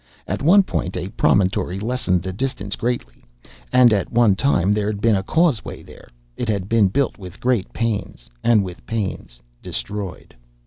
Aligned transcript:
At 0.27 0.41
one 0.41 0.63
point 0.63 0.97
a 0.97 1.09
promontory 1.09 1.79
lessened 1.79 2.23
the 2.23 2.33
distance 2.33 2.75
greatly, 2.75 3.23
and 3.71 3.93
at 3.93 4.11
one 4.11 4.35
time 4.35 4.73
there'd 4.73 4.99
been 4.99 5.15
a 5.15 5.21
causeway 5.21 5.83
there. 5.83 6.09
It 6.35 6.49
had 6.49 6.67
been 6.67 6.87
built 6.87 7.19
with 7.19 7.39
great 7.39 7.71
pains, 7.71 8.27
and 8.43 8.63
with 8.63 8.83
pains 8.87 9.39
destroyed. 9.61 10.35